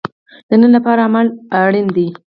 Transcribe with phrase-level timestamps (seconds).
[0.49, 1.27] د نن لپاره عمل
[1.61, 2.07] اړین دی